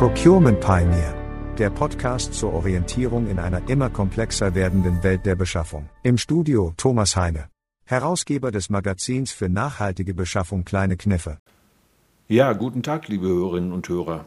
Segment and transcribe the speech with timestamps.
[0.00, 1.14] Procurement Pioneer.
[1.58, 5.90] Der Podcast zur Orientierung in einer immer komplexer werdenden Welt der Beschaffung.
[6.02, 7.50] Im Studio Thomas Heine.
[7.84, 11.36] Herausgeber des Magazins für nachhaltige Beschaffung Kleine Kniffe.
[12.28, 14.24] Ja, guten Tag, liebe Hörerinnen und Hörer.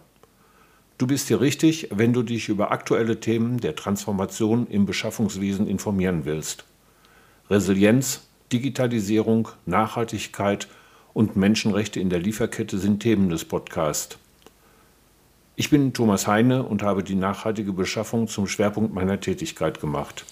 [0.99, 6.25] Du bist hier richtig, wenn du dich über aktuelle Themen der Transformation im Beschaffungswesen informieren
[6.25, 6.65] willst.
[7.49, 10.67] Resilienz, Digitalisierung, Nachhaltigkeit
[11.13, 14.19] und Menschenrechte in der Lieferkette sind Themen des Podcasts.
[15.63, 20.25] Ich bin Thomas Heine und habe die nachhaltige Beschaffung zum Schwerpunkt meiner Tätigkeit gemacht.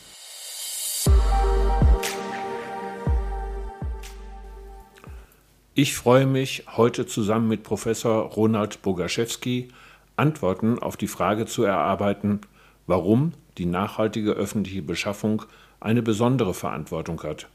[5.74, 9.70] Ich freue mich, heute zusammen mit Professor Ronald Bogaschewski
[10.18, 12.42] Antworten auf die Frage zu erarbeiten,
[12.86, 15.44] warum die nachhaltige öffentliche Beschaffung
[15.80, 17.48] eine besondere Verantwortung hat.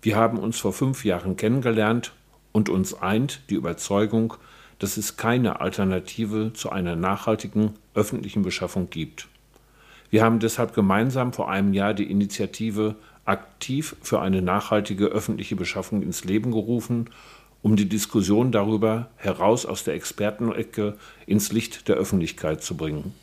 [0.00, 2.12] Wir haben uns vor fünf Jahren kennengelernt
[2.52, 4.34] und uns eint die Überzeugung,
[4.78, 9.28] dass es keine Alternative zu einer nachhaltigen öffentlichen Beschaffung gibt.
[10.10, 16.02] Wir haben deshalb gemeinsam vor einem Jahr die Initiative aktiv für eine nachhaltige öffentliche Beschaffung
[16.02, 17.10] ins Leben gerufen,
[17.60, 23.14] um die Diskussion darüber heraus aus der Expertenecke ins Licht der Öffentlichkeit zu bringen.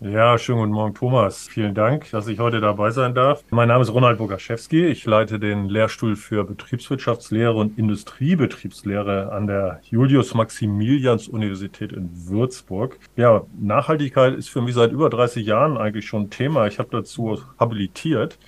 [0.00, 1.48] Ja, schönen guten Morgen, Thomas.
[1.48, 3.42] Vielen Dank, dass ich heute dabei sein darf.
[3.50, 4.86] Mein Name ist Ronald Bogaschewski.
[4.86, 12.96] Ich leite den Lehrstuhl für Betriebswirtschaftslehre und Industriebetriebslehre an der Julius-Maximilians-Universität in Würzburg.
[13.16, 16.68] Ja, Nachhaltigkeit ist für mich seit über 30 Jahren eigentlich schon ein Thema.
[16.68, 18.38] Ich habe dazu habilitiert.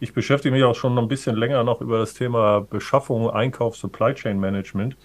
[0.00, 4.12] Ich beschäftige mich auch schon ein bisschen länger noch über das Thema Beschaffung, Einkauf, Supply
[4.12, 4.96] Chain Management.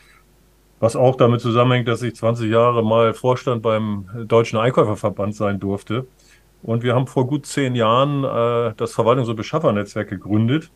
[0.81, 6.07] Was auch damit zusammenhängt, dass ich 20 Jahre mal Vorstand beim Deutschen Einkäuferverband sein durfte.
[6.63, 10.71] Und wir haben vor gut zehn Jahren äh, das Verwaltungs- und Beschaffernetzwerk gegründet,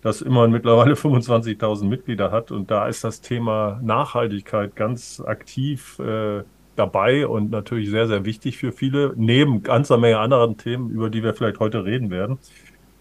[0.00, 2.50] das immerhin mittlerweile 25.000 Mitglieder hat.
[2.50, 6.42] Und da ist das Thema Nachhaltigkeit ganz aktiv äh,
[6.76, 11.22] dabei und natürlich sehr, sehr wichtig für viele, neben ganzer Menge anderen Themen, über die
[11.22, 12.38] wir vielleicht heute reden werden.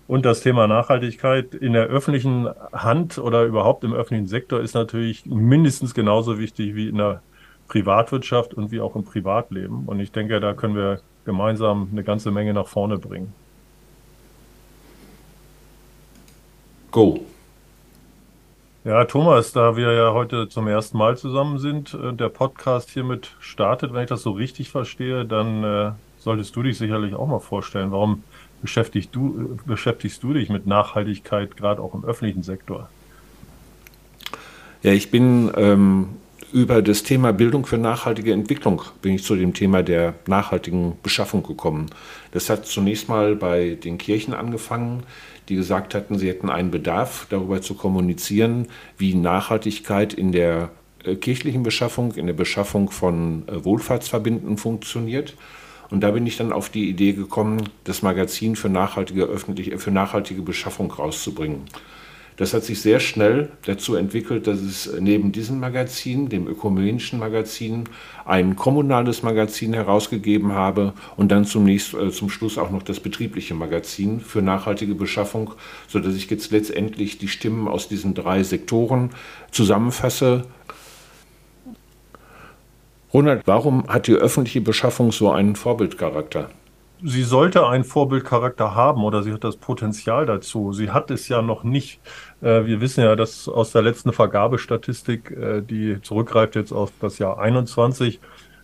[0.09, 5.27] Und das Thema Nachhaltigkeit in der öffentlichen Hand oder überhaupt im öffentlichen Sektor ist natürlich
[5.27, 7.21] mindestens genauso wichtig wie in der
[7.67, 9.83] Privatwirtschaft und wie auch im Privatleben.
[9.85, 13.35] Und ich denke, da können wir gemeinsam eine ganze Menge nach vorne bringen.
[16.89, 17.19] Go.
[18.85, 23.35] Ja, Thomas, da wir ja heute zum ersten Mal zusammen sind, äh, der Podcast hiermit
[23.39, 27.39] startet, wenn ich das so richtig verstehe, dann äh, solltest du dich sicherlich auch mal
[27.39, 27.91] vorstellen.
[27.91, 28.23] Warum
[28.61, 32.89] beschäftigst du, beschäftigst du dich mit Nachhaltigkeit, gerade auch im öffentlichen Sektor?
[34.81, 36.07] Ja, ich bin ähm,
[36.51, 41.43] über das Thema Bildung für nachhaltige Entwicklung bin ich zu dem Thema der nachhaltigen Beschaffung
[41.43, 41.87] gekommen.
[42.31, 45.03] Das hat zunächst mal bei den Kirchen angefangen,
[45.47, 48.67] die gesagt hatten, sie hätten einen Bedarf, darüber zu kommunizieren,
[48.97, 50.69] wie Nachhaltigkeit in der
[51.03, 55.35] äh, kirchlichen Beschaffung, in der Beschaffung von äh, Wohlfahrtsverbinden funktioniert.
[55.89, 59.91] Und da bin ich dann auf die Idee gekommen, das Magazin für nachhaltige, öffentliche, für
[59.91, 61.65] nachhaltige Beschaffung rauszubringen.
[62.39, 67.83] Das hat sich sehr schnell dazu entwickelt, dass es neben diesem Magazin, dem ökumenischen Magazin,
[68.23, 73.55] ein kommunales Magazin herausgegeben habe und dann zunächst, äh, zum Schluss auch noch das betriebliche
[73.55, 75.51] Magazin für nachhaltige Beschaffung,
[75.89, 79.09] sodass ich jetzt letztendlich die Stimmen aus diesen drei Sektoren
[79.51, 80.45] zusammenfasse
[83.11, 86.49] Ronald, warum hat die öffentliche Beschaffung so einen Vorbildcharakter?
[87.03, 90.73] Sie sollte einen Vorbildcharakter haben oder sie hat das Potenzial dazu.
[90.73, 91.99] Sie hat es ja noch nicht.
[92.41, 97.17] Äh, wir wissen ja, dass aus der letzten Vergabestatistik, äh, die zurückgreift jetzt auf das
[97.17, 98.19] Jahr 21,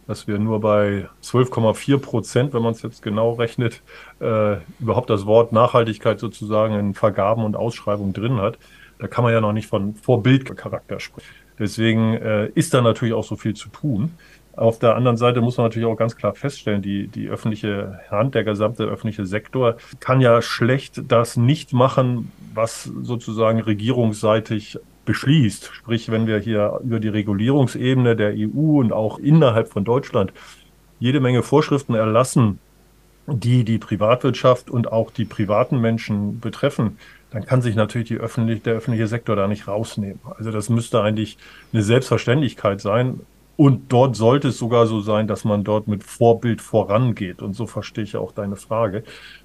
[0.06, 3.82] dass wir nur bei 12,4 Prozent, wenn man es jetzt genau rechnet,
[4.20, 8.60] äh, überhaupt das Wort Nachhaltigkeit sozusagen in Vergaben und Ausschreibungen drin hat.
[9.00, 11.45] Da kann man ja noch nicht von Vorbildcharakter sprechen.
[11.58, 12.14] Deswegen
[12.54, 14.12] ist da natürlich auch so viel zu tun.
[14.56, 18.36] Auf der anderen Seite muss man natürlich auch ganz klar feststellen, die, die öffentliche Hand,
[18.36, 25.72] der gesamte öffentliche Sektor kann ja schlecht das nicht machen, was sozusagen regierungsseitig beschließt.
[25.74, 30.32] Sprich, wenn wir hier über die Regulierungsebene der EU und auch innerhalb von Deutschland
[31.00, 32.60] jede Menge Vorschriften erlassen,
[33.28, 36.98] die die Privatwirtschaft und auch die privaten Menschen betreffen,
[37.32, 40.20] dann kann sich natürlich die öffentlich, der öffentliche Sektor da nicht rausnehmen.
[40.38, 41.38] Also das müsste eigentlich
[41.74, 43.22] eine Selbstverständlichkeit sein.
[43.58, 47.42] Und dort sollte es sogar so sein, dass man dort mit Vorbild vorangeht.
[47.42, 49.04] Und so verstehe ich auch deine Frage.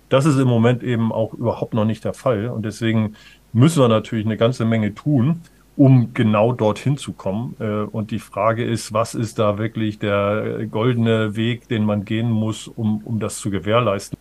[0.08, 2.48] Das ist im Moment eben auch überhaupt noch nicht der Fall.
[2.48, 3.14] Und deswegen
[3.52, 5.42] müssen wir natürlich eine ganze Menge tun,
[5.76, 7.56] um genau dorthin zu kommen.
[7.60, 12.30] Äh, und die Frage ist, was ist da wirklich der goldene Weg, den man gehen
[12.30, 14.19] muss, um, um das zu gewährleisten?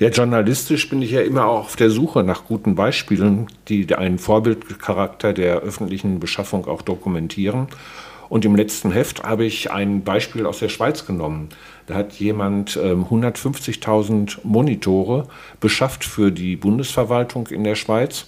[0.00, 4.18] Ja, journalistisch bin ich ja immer auch auf der Suche nach guten Beispielen, die einen
[4.18, 7.66] Vorbildcharakter der öffentlichen Beschaffung auch dokumentieren.
[8.30, 11.50] Und im letzten Heft habe ich ein Beispiel aus der Schweiz genommen.
[11.86, 15.28] Da hat jemand äh, 150.000 Monitore
[15.60, 18.24] beschafft für die Bundesverwaltung in der Schweiz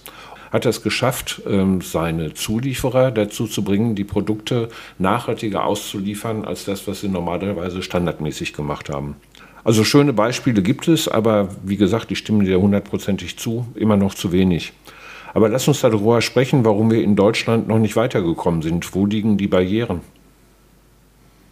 [0.51, 6.87] hat es geschafft, ähm, seine Zulieferer dazu zu bringen, die Produkte nachhaltiger auszuliefern als das,
[6.87, 9.15] was sie normalerweise standardmäßig gemacht haben.
[9.63, 14.13] Also schöne Beispiele gibt es, aber wie gesagt, ich stimme dir hundertprozentig zu, immer noch
[14.13, 14.73] zu wenig.
[15.33, 18.93] Aber lass uns darüber sprechen, warum wir in Deutschland noch nicht weitergekommen sind.
[18.93, 20.01] Wo liegen die Barrieren?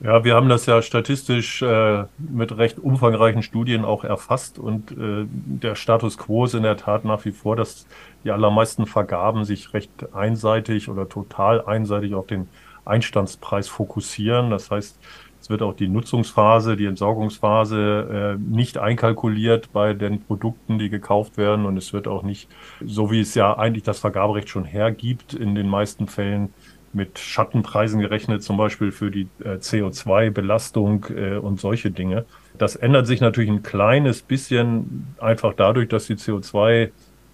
[0.03, 5.25] Ja, wir haben das ja statistisch äh, mit recht umfangreichen Studien auch erfasst und äh,
[5.27, 7.85] der Status quo ist in der Tat nach wie vor, dass
[8.23, 12.49] die allermeisten Vergaben sich recht einseitig oder total einseitig auf den
[12.83, 14.49] Einstandspreis fokussieren.
[14.49, 14.97] Das heißt,
[15.41, 21.37] es wird auch die Nutzungsphase, die Entsorgungsphase äh, nicht einkalkuliert bei den Produkten, die gekauft
[21.37, 21.65] werden.
[21.65, 22.47] Und es wird auch nicht,
[22.85, 26.53] so wie es ja eigentlich das Vergaberecht schon hergibt, in den meisten Fällen
[26.93, 32.25] mit Schattenpreisen gerechnet, zum Beispiel für die äh, CO2-Belastung äh, und solche Dinge.
[32.57, 36.17] Das ändert sich natürlich ein kleines bisschen einfach dadurch, dass die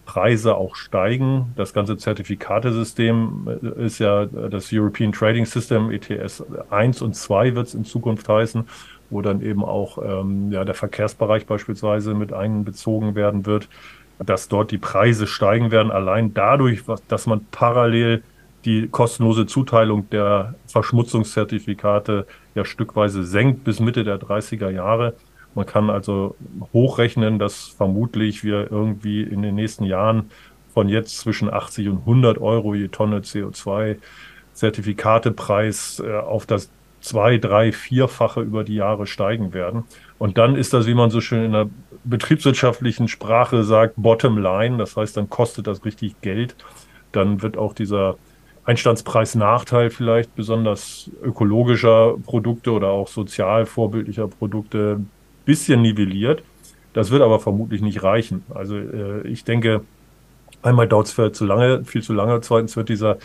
[0.07, 1.54] CO2-Preise auch steigen.
[1.56, 7.68] Das ganze Zertifikatesystem äh, ist ja das European Trading System, ETS 1 und 2 wird
[7.68, 8.65] es in Zukunft heißen,
[9.09, 13.69] wo dann eben auch ähm, ja, der Verkehrsbereich beispielsweise mit einbezogen werden wird,
[14.19, 18.24] dass dort die Preise steigen werden, allein dadurch, dass man parallel
[18.65, 22.25] die kostenlose Zuteilung der Verschmutzungszertifikate
[22.56, 25.13] ja stückweise senkt bis Mitte der 30er Jahre.
[25.57, 26.36] Man kann also
[26.71, 30.30] hochrechnen, dass vermutlich wir irgendwie in den nächsten Jahren
[30.71, 33.98] von jetzt zwischen 80 und 100 Euro je Tonne CO2
[34.54, 36.69] Zertifikatepreis äh, auf das
[37.01, 39.86] zwei, drei, vierfache über die Jahre steigen werden.
[40.19, 41.69] Und dann ist das, wie man so schön in der
[42.03, 44.77] betriebswirtschaftlichen Sprache sagt, Bottom Line.
[44.77, 46.56] Das heißt, dann kostet das richtig Geld.
[47.13, 48.18] Dann wird auch dieser
[48.65, 55.00] Einstandspreis-Nachteil vielleicht besonders ökologischer Produkte oder auch sozial vorbildlicher Produkte
[55.48, 56.44] bisschen nivelliert.
[56.94, 58.44] Das wird aber vermutlich nicht reichen.
[58.54, 59.82] Also äh, ich denke,
[60.62, 63.18] einmal dauert es zu lange, viel zu lange, zweitens wird dieser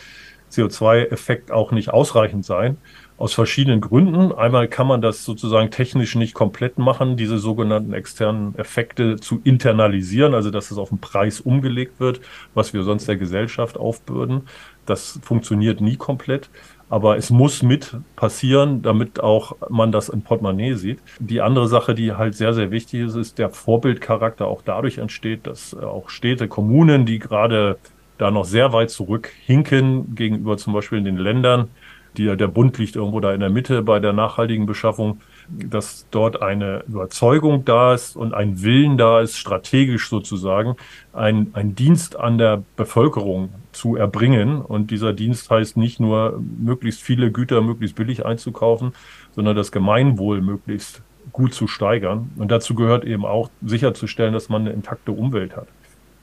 [0.51, 2.77] CO2-Effekt auch nicht ausreichend sein.
[3.17, 4.31] Aus verschiedenen Gründen.
[4.31, 10.33] Einmal kann man das sozusagen technisch nicht komplett machen, diese sogenannten externen Effekte zu internalisieren,
[10.33, 12.21] also dass es auf den Preis umgelegt wird,
[12.53, 14.41] was wir sonst der Gesellschaft aufbürden.
[14.85, 16.49] Das funktioniert nie komplett,
[16.93, 20.99] aber es muss mit passieren, damit auch man das im Portemonnaie sieht.
[21.17, 25.47] Die andere Sache, die halt sehr, sehr wichtig ist, ist der Vorbildcharakter auch dadurch entsteht,
[25.47, 27.79] dass auch Städte, Kommunen, die gerade
[28.19, 31.69] da noch sehr weit zurückhinken gegenüber zum Beispiel in den Ländern,
[32.15, 35.19] die, der Bund liegt irgendwo da in der Mitte bei der nachhaltigen Beschaffung,
[35.49, 40.75] dass dort eine Überzeugung da ist und ein Willen da ist, strategisch sozusagen
[41.13, 44.61] ein, ein Dienst an der Bevölkerung zu erbringen.
[44.61, 48.93] Und dieser Dienst heißt nicht nur, möglichst viele Güter möglichst billig einzukaufen,
[49.35, 51.01] sondern das Gemeinwohl möglichst
[51.31, 52.31] gut zu steigern.
[52.37, 55.67] Und dazu gehört eben auch sicherzustellen, dass man eine intakte Umwelt hat.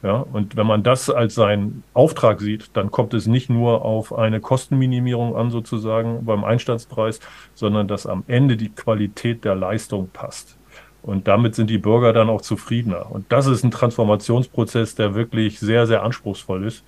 [0.02, 4.16] Ja, und wenn man das als seinen Auftrag sieht, dann kommt es nicht nur auf
[4.16, 7.20] eine Kostenminimierung an, sozusagen beim Einstandspreis,
[7.54, 10.56] sondern dass am Ende die Qualität der Leistung passt.
[11.02, 13.10] Und damit sind die Bürger dann auch zufriedener.
[13.10, 16.84] Und das ist ein Transformationsprozess, der wirklich sehr, sehr anspruchsvoll ist.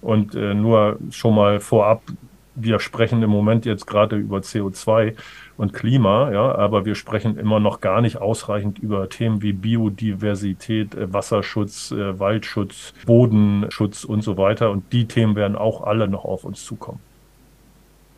[0.00, 2.02] Und äh, nur schon mal vorab,
[2.54, 5.14] wir sprechen im Moment jetzt gerade über CO2
[5.56, 10.94] und Klima, ja, aber wir sprechen immer noch gar nicht ausreichend über Themen wie Biodiversität,
[10.94, 14.70] äh, Wasserschutz, äh, Waldschutz, Bodenschutz und so weiter.
[14.70, 17.00] Und die Themen werden auch alle noch auf uns zukommen.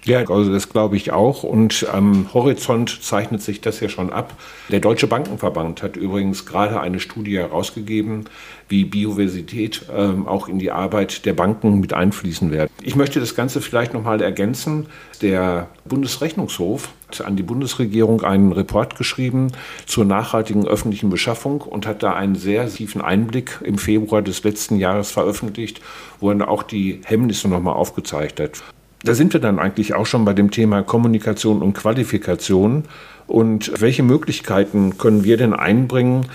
[0.05, 1.45] Ja, also das glaube ich auch.
[1.45, 4.35] Und am Horizont zeichnet sich das ja schon ab.
[4.71, 8.27] Der Deutsche Bankenverband hat übrigens gerade eine Studie herausgegeben,
[8.69, 12.71] wie Biodiversität ähm, auch in die Arbeit der Banken mit einfließen wird.
[12.83, 14.87] Ich möchte das Ganze vielleicht nochmal ergänzen.
[15.23, 19.53] Der Bundesrechnungshof hat an die Bundesregierung einen Report geschrieben
[19.87, 24.77] zur nachhaltigen öffentlichen Beschaffung und hat da einen sehr tiefen Einblick im Februar des letzten
[24.77, 25.81] Jahres veröffentlicht,
[26.21, 28.63] wo er auch die Hemmnisse nochmal aufgezeigt hat.
[29.05, 32.85] Da sind wir dann eigentlich auch schon bei dem Thema Kommunikation und Qualifikation.
[33.27, 36.27] Und welche Möglichkeiten können wir denn einbringen?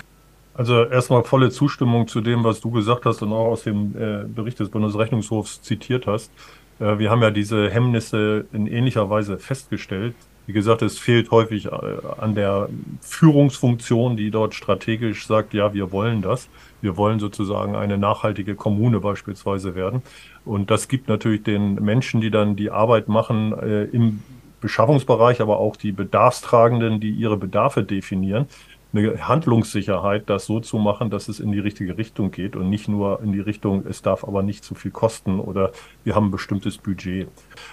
[0.54, 4.24] Also erstmal volle Zustimmung zu dem, was du gesagt hast und auch aus dem äh,
[4.24, 6.30] Bericht des Bundesrechnungshofs zitiert hast.
[6.78, 10.14] Äh, wir haben ja diese Hemmnisse in ähnlicher Weise festgestellt.
[10.46, 11.70] Wie gesagt, es fehlt häufig äh,
[12.18, 12.68] an der
[13.00, 16.48] Führungsfunktion, die dort strategisch sagt, ja, wir wollen das.
[16.80, 20.02] Wir wollen sozusagen eine nachhaltige Kommune beispielsweise werden.
[20.44, 24.22] Und das gibt natürlich den Menschen, die dann die Arbeit machen äh, im
[24.60, 28.46] Beschaffungsbereich, aber auch die Bedarfstragenden, die ihre Bedarfe definieren,
[28.92, 32.88] eine Handlungssicherheit, das so zu machen, dass es in die richtige Richtung geht und nicht
[32.88, 35.70] nur in die Richtung, es darf aber nicht zu viel kosten oder
[36.02, 37.28] wir haben ein bestimmtes Budget.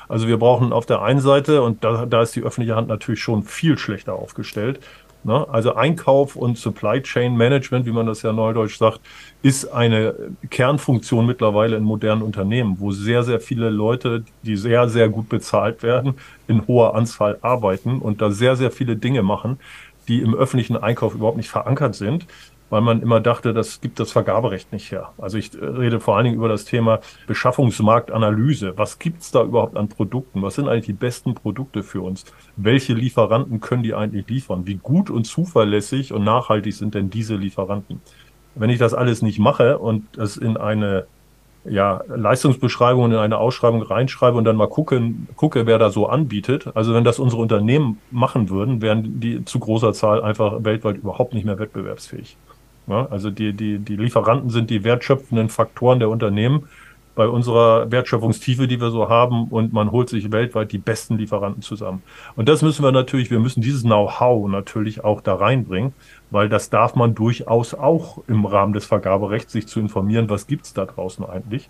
[0.08, 3.22] Also wir brauchen auf der einen Seite, und da, da ist die öffentliche Hand natürlich
[3.22, 4.80] schon viel schlechter aufgestellt,
[5.24, 5.48] Ne?
[5.50, 9.02] Also Einkauf und Supply Chain Management, wie man das ja neudeutsch sagt,
[9.42, 10.16] ist eine
[10.50, 15.84] Kernfunktion mittlerweile in modernen Unternehmen, wo sehr, sehr viele Leute, die sehr, sehr gut bezahlt
[15.84, 16.16] werden,
[16.48, 19.60] in hoher Anzahl arbeiten und da sehr, sehr viele Dinge machen,
[20.08, 22.26] die im öffentlichen Einkauf überhaupt nicht verankert sind
[22.70, 25.14] weil man immer dachte, das gibt das Vergaberecht nicht her.
[25.18, 28.78] Also ich rede vor allen Dingen über das Thema Beschaffungsmarktanalyse.
[28.78, 30.42] Was gibt's da überhaupt an Produkten?
[30.42, 32.26] Was sind eigentlich die besten Produkte für uns?
[32.56, 34.68] Welche Lieferanten können die eigentlich liefern?
[34.68, 38.02] Wie gut und zuverlässig und nachhaltig sind denn diese Lieferanten?
[38.56, 41.06] Wenn ich das alles nicht mache und es in eine
[41.70, 46.72] ja, Leistungsbeschreibung in eine Ausschreibung reinschreibe und dann mal gucken, gucke, wer da so anbietet.
[46.76, 51.34] Also wenn das unsere Unternehmen machen würden, wären die zu großer Zahl einfach weltweit überhaupt
[51.34, 52.38] nicht mehr wettbewerbsfähig.
[52.88, 56.68] Ja, also die, die, die Lieferanten sind die wertschöpfenden Faktoren der Unternehmen
[57.18, 61.64] bei unserer Wertschöpfungstiefe, die wir so haben, und man holt sich weltweit die besten Lieferanten
[61.64, 62.04] zusammen.
[62.36, 65.94] Und das müssen wir natürlich, wir müssen dieses Know-how natürlich auch da reinbringen,
[66.30, 70.74] weil das darf man durchaus auch im Rahmen des Vergaberechts sich zu informieren, was gibt's
[70.74, 71.70] da draußen eigentlich.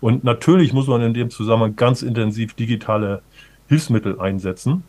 [0.00, 3.22] Und natürlich muss man in dem Zusammenhang ganz intensiv digitale
[3.68, 4.82] Hilfsmittel einsetzen.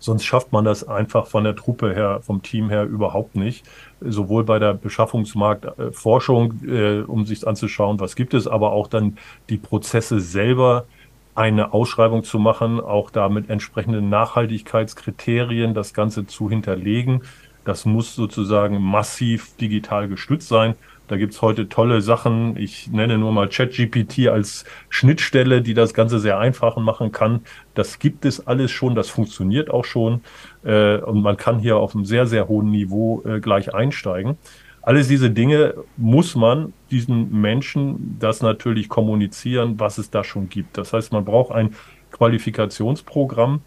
[0.00, 3.64] Sonst schafft man das einfach von der Truppe her, vom Team her überhaupt nicht.
[4.00, 9.18] Sowohl bei der Beschaffungsmarktforschung, äh, um sich anzuschauen, was gibt es, aber auch dann
[9.50, 10.86] die Prozesse selber,
[11.34, 17.22] eine Ausschreibung zu machen, auch da mit entsprechenden Nachhaltigkeitskriterien das Ganze zu hinterlegen.
[17.70, 20.74] Das muss sozusagen massiv digital gestützt sein.
[21.06, 22.56] Da gibt's heute tolle Sachen.
[22.56, 27.42] Ich nenne nur mal ChatGPT als Schnittstelle, die das Ganze sehr einfach machen kann.
[27.74, 30.22] Das gibt es alles schon, das funktioniert auch schon.
[30.64, 34.36] Äh, und man kann hier auf einem sehr, sehr hohen Niveau äh, gleich einsteigen.
[34.82, 40.76] Alles diese Dinge muss man diesen Menschen das natürlich kommunizieren, was es da schon gibt.
[40.76, 41.76] Das heißt, man braucht ein
[42.10, 43.60] Qualifikationsprogramm,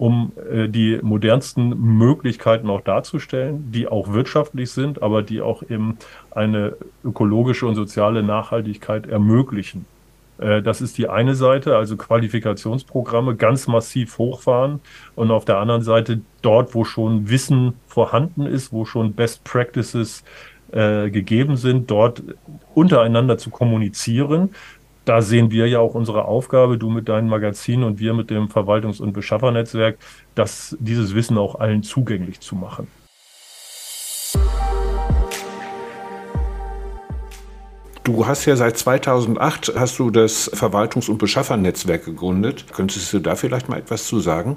[0.00, 5.98] um äh, die modernsten Möglichkeiten auch darzustellen, die auch wirtschaftlich sind, aber die auch eben
[6.30, 9.84] eine ökologische und soziale Nachhaltigkeit ermöglichen.
[10.38, 14.80] Äh, das ist die eine Seite, also Qualifikationsprogramme ganz massiv hochfahren
[15.16, 20.24] und auf der anderen Seite dort, wo schon Wissen vorhanden ist, wo schon Best Practices
[20.72, 22.22] äh, gegeben sind, dort
[22.74, 24.54] untereinander zu kommunizieren,
[25.04, 28.48] da sehen wir ja auch unsere Aufgabe, du mit deinem Magazin und wir mit dem
[28.48, 29.98] Verwaltungs- und Beschaffernetzwerk,
[30.34, 32.86] dass dieses Wissen auch allen zugänglich zu machen.
[38.02, 42.66] Du hast ja seit 2008 hast du das Verwaltungs- und Beschaffernetzwerk gegründet.
[42.72, 44.56] Könntest du da vielleicht mal etwas zu sagen?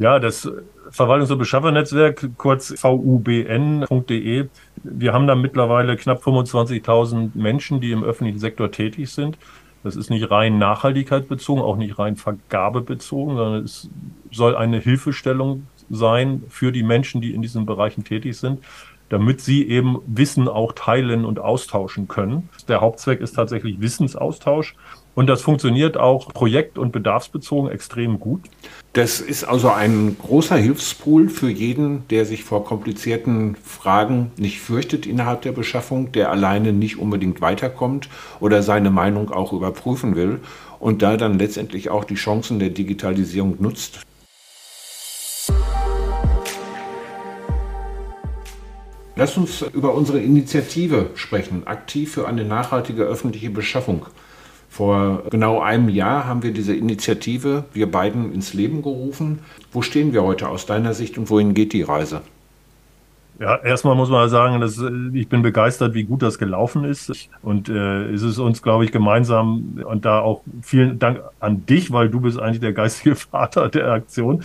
[0.00, 0.50] Ja, das
[0.90, 4.48] Verwaltungs- und Beschaffernetzwerk, kurz vubn.de.
[4.82, 9.36] Wir haben da mittlerweile knapp 25.000 Menschen, die im öffentlichen Sektor tätig sind.
[9.82, 13.90] Das ist nicht rein nachhaltigkeitsbezogen, auch nicht rein vergabebezogen, sondern es
[14.30, 18.64] soll eine Hilfestellung sein für die Menschen, die in diesen Bereichen tätig sind,
[19.10, 22.48] damit sie eben Wissen auch teilen und austauschen können.
[22.68, 24.74] Der Hauptzweck ist tatsächlich Wissensaustausch
[25.14, 28.40] und das funktioniert auch projekt- und bedarfsbezogen extrem gut.
[28.92, 35.06] Das ist also ein großer Hilfspool für jeden, der sich vor komplizierten Fragen nicht fürchtet
[35.06, 38.08] innerhalb der Beschaffung, der alleine nicht unbedingt weiterkommt
[38.40, 40.40] oder seine Meinung auch überprüfen will
[40.78, 44.00] und da dann letztendlich auch die Chancen der Digitalisierung nutzt.
[49.20, 54.06] Lass uns über unsere Initiative sprechen, aktiv für eine nachhaltige öffentliche Beschaffung.
[54.70, 59.40] Vor genau einem Jahr haben wir diese Initiative, wir beiden, ins Leben gerufen.
[59.72, 62.22] Wo stehen wir heute aus deiner Sicht und wohin geht die Reise?
[63.38, 67.28] Ja, erstmal muss man sagen, dass ich bin begeistert, wie gut das gelaufen ist.
[67.42, 71.92] Und äh, es ist uns, glaube ich, gemeinsam und da auch vielen Dank an dich,
[71.92, 74.42] weil du bist eigentlich der geistige Vater der Aktion,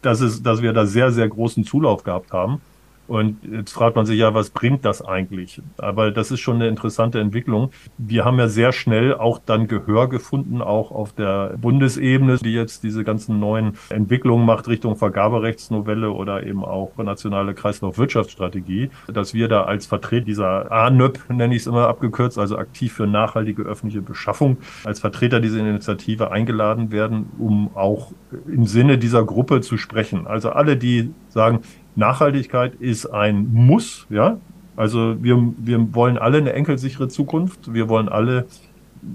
[0.00, 2.62] dass es, dass wir da sehr, sehr großen Zulauf gehabt haben.
[3.06, 5.60] Und jetzt fragt man sich ja, was bringt das eigentlich?
[5.78, 7.70] Aber das ist schon eine interessante Entwicklung.
[7.98, 12.82] Wir haben ja sehr schnell auch dann Gehör gefunden, auch auf der Bundesebene, die jetzt
[12.82, 19.64] diese ganzen neuen Entwicklungen macht Richtung Vergaberechtsnovelle oder eben auch nationale Kreislaufwirtschaftsstrategie, dass wir da
[19.64, 24.58] als Vertreter dieser ANÖP, nenne ich es immer abgekürzt, also aktiv für nachhaltige öffentliche Beschaffung,
[24.84, 28.12] als Vertreter dieser Initiative eingeladen werden, um auch
[28.46, 30.26] im Sinne dieser Gruppe zu sprechen.
[30.26, 31.60] Also alle, die sagen,
[31.96, 34.38] Nachhaltigkeit ist ein Muss, ja.
[34.76, 37.72] Also wir, wir wollen alle eine enkelsichere Zukunft.
[37.72, 38.46] Wir wollen alle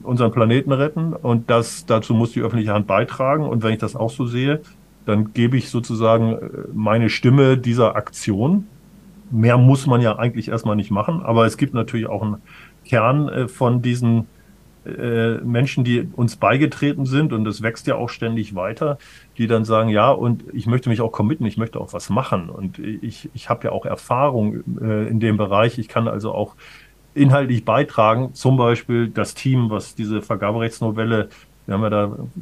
[0.03, 3.43] unseren Planeten retten und das, dazu muss die öffentliche Hand beitragen.
[3.43, 4.61] Und wenn ich das auch so sehe,
[5.05, 6.39] dann gebe ich sozusagen äh,
[6.73, 8.67] meine Stimme dieser Aktion
[9.31, 12.37] mehr muss man ja eigentlich erstmal nicht machen, aber es gibt natürlich auch einen
[12.85, 14.27] Kern äh, von diesen
[14.85, 18.97] Menschen, die uns beigetreten sind und es wächst ja auch ständig weiter,
[19.37, 22.49] die dann sagen, ja, und ich möchte mich auch committen, ich möchte auch was machen.
[22.49, 26.55] Und ich, ich habe ja auch Erfahrung äh, in dem Bereich, ich kann also auch
[27.13, 31.29] inhaltlich beitragen, zum Beispiel das Team, was diese Vergaberechtsnovelle
[31.69, 31.89] wir haben ja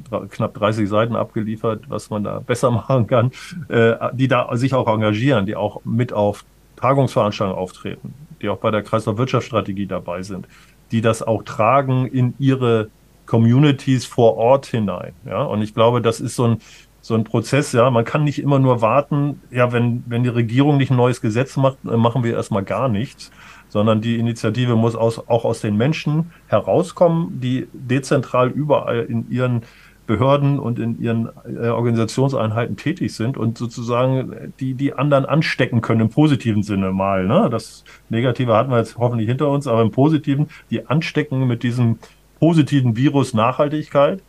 [0.10, 3.32] da knapp 30 Seiten abgeliefert, was man da besser machen kann,
[3.67, 6.46] äh, die da sich auch engagieren, die auch mit auf
[6.77, 10.48] Tagungsveranstaltungen auftreten, die auch bei der Kreislaufwirtschaftsstrategie dabei sind,
[10.91, 12.89] die das auch tragen in ihre
[13.25, 15.13] Communities vor Ort hinein.
[15.25, 16.58] Ja, und ich glaube, das ist so ein,
[17.01, 20.77] so ein Prozess, ja, man kann nicht immer nur warten, ja, wenn, wenn die Regierung
[20.77, 23.32] nicht ein neues Gesetz macht, machen wir erstmal gar nichts,
[23.70, 29.62] sondern die Initiative muss aus, auch aus den Menschen herauskommen, die dezentral überall in ihren
[30.07, 36.01] Behörden und in ihren äh, Organisationseinheiten tätig sind und sozusagen die, die anderen anstecken können
[36.01, 37.27] im positiven Sinne mal.
[37.27, 37.49] Ne?
[37.51, 41.99] Das Negative hatten wir jetzt hoffentlich hinter uns, aber im Positiven, die anstecken mit diesem
[42.39, 44.21] positiven Virus Nachhaltigkeit,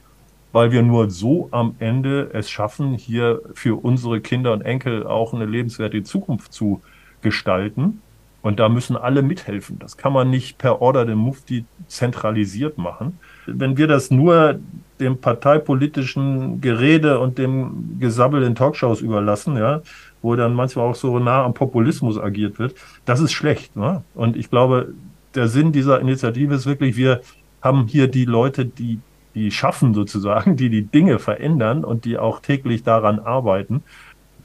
[0.53, 5.33] weil wir nur so am Ende es schaffen, hier für unsere Kinder und Enkel auch
[5.33, 6.83] eine lebenswerte Zukunft zu
[7.23, 8.01] gestalten.
[8.49, 9.79] Und da müssen alle mithelfen.
[9.79, 13.19] Das kann man nicht per Order dem Mufti zentralisiert machen.
[13.45, 14.59] Wenn wir das nur
[14.99, 19.83] dem parteipolitischen Gerede und dem Gesabbel in Talkshows überlassen, ja,
[20.23, 22.75] wo dann manchmal auch so nah am Populismus agiert wird,
[23.05, 23.77] das ist schlecht.
[23.77, 24.03] Ne?
[24.15, 24.95] Und ich glaube,
[25.35, 27.21] der Sinn dieser Initiative ist wirklich, wir
[27.61, 28.99] haben hier die Leute, die
[29.35, 33.83] die schaffen sozusagen, die die Dinge verändern und die auch täglich daran arbeiten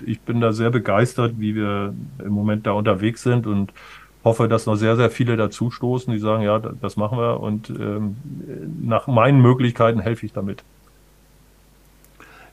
[0.06, 3.74] ich bin da sehr begeistert, wie wir im Moment da unterwegs sind und
[4.24, 8.16] hoffe, dass noch sehr, sehr viele dazustoßen, die sagen, ja, das machen wir und ähm,
[8.82, 10.64] nach meinen Möglichkeiten helfe ich damit.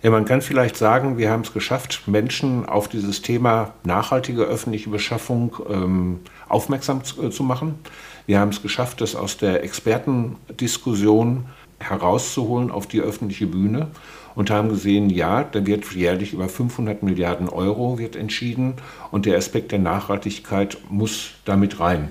[0.02, 4.88] Ja, man kann vielleicht sagen, wir haben es geschafft, Menschen auf dieses Thema nachhaltige öffentliche
[4.88, 7.78] Beschaffung ähm, aufmerksam zu, äh, zu, machen.
[8.26, 11.44] Wir haben es geschafft, das aus der Expertendiskussion
[11.78, 13.88] herauszuholen auf die öffentliche Bühne
[14.34, 18.74] und haben gesehen, ja, da wird jährlich über 500 Milliarden Euro wird entschieden
[19.10, 22.10] und der Aspekt der Nachhaltigkeit muss damit rein.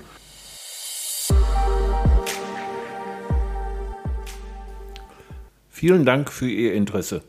[5.70, 7.22] Vielen Dank für Ihr Interesse.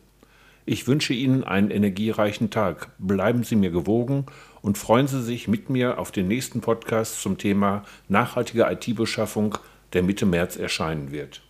[0.67, 2.91] Ich wünsche Ihnen einen energiereichen Tag.
[2.99, 4.27] Bleiben Sie mir gewogen
[4.61, 9.57] und freuen Sie sich mit mir auf den nächsten Podcast zum Thema nachhaltige IT-Beschaffung,
[9.93, 11.43] der Mitte März erscheinen wird.